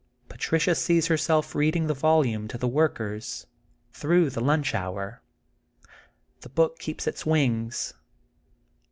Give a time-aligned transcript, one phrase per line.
[0.29, 3.45] Patricia sees herself reading the volume to the workers,
[3.91, 5.21] through the lunch hour.
[6.39, 7.93] The book keeps its wings.